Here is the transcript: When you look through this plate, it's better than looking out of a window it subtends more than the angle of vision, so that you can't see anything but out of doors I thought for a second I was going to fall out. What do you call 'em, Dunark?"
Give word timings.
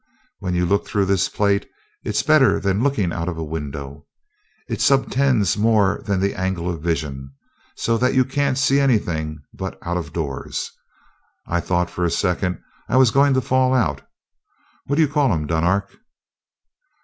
When 0.39 0.55
you 0.55 0.65
look 0.65 0.87
through 0.87 1.05
this 1.05 1.29
plate, 1.29 1.67
it's 2.03 2.23
better 2.23 2.59
than 2.59 2.81
looking 2.81 3.13
out 3.13 3.29
of 3.29 3.37
a 3.37 3.43
window 3.43 4.07
it 4.67 4.81
subtends 4.81 5.57
more 5.57 6.01
than 6.07 6.19
the 6.19 6.33
angle 6.33 6.67
of 6.71 6.81
vision, 6.81 7.33
so 7.75 7.99
that 7.99 8.15
you 8.15 8.25
can't 8.25 8.57
see 8.57 8.79
anything 8.79 9.43
but 9.53 9.77
out 9.83 9.97
of 9.97 10.11
doors 10.11 10.71
I 11.45 11.59
thought 11.59 11.91
for 11.91 12.03
a 12.03 12.09
second 12.09 12.63
I 12.89 12.97
was 12.97 13.11
going 13.11 13.35
to 13.35 13.41
fall 13.41 13.75
out. 13.75 14.01
What 14.87 14.95
do 14.95 15.03
you 15.03 15.07
call 15.07 15.31
'em, 15.31 15.45
Dunark?" 15.45 15.91